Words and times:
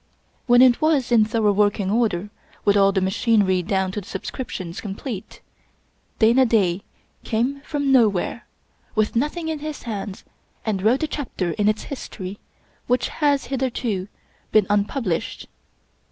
When 0.47 0.63
it 0.63 0.81
was 0.81 1.11
in 1.11 1.25
thorough 1.25 1.51
working 1.51 1.91
order, 1.91 2.31
with 2.65 2.75
all 2.75 2.91
the 2.91 3.01
machinery 3.01 3.61
down 3.61 3.91
to 3.91 4.01
the 4.01 4.07
subscriptions 4.07 4.81
complete, 4.81 5.41
Dana 6.17 6.43
Da 6.43 6.81
came 7.23 7.61
from 7.63 7.91
nowhere, 7.91 8.47
with 8.95 9.15
nothing 9.15 9.47
in 9.47 9.59
his 9.59 9.83
hands, 9.83 10.23
and 10.65 10.81
wrote 10.81 11.03
a 11.03 11.07
chapter 11.07 11.51
in 11.51 11.69
its 11.69 11.83
history 11.83 12.39
which 12.87 13.09
has 13.09 13.45
hitherto 13.53 14.07
been 14.51 14.65
unpub 14.65 14.73
i8 14.73 14.73
Rudyard 14.73 14.87
Kipling 14.95 15.19
lished. 15.21 15.45